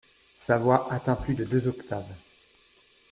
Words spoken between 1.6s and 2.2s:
octaves.